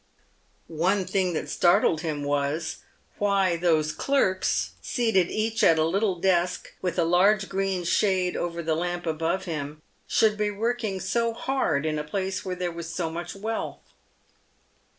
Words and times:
One 0.65 1.05
thing 1.05 1.33
that 1.33 1.47
startled 1.47 2.01
him 2.01 2.23
was, 2.23 2.77
why 3.19 3.55
those 3.55 3.91
clerks, 3.91 4.71
seated 4.81 5.29
each 5.29 5.63
at 5.63 5.77
a 5.77 5.85
little 5.85 6.15
desk, 6.15 6.73
with 6.81 6.97
a 6.97 7.03
large 7.03 7.47
green 7.47 7.83
shade 7.83 8.35
over 8.35 8.63
the 8.63 8.73
lamp 8.73 9.05
above 9.05 9.45
him, 9.45 9.83
should 10.07 10.39
be 10.39 10.49
working 10.49 10.99
so 10.99 11.33
hard 11.33 11.85
in 11.85 11.99
a 11.99 12.03
place 12.03 12.43
where 12.43 12.55
there 12.55 12.71
was 12.71 12.91
so 12.91 13.11
much 13.11 13.35
wealth. 13.35 13.77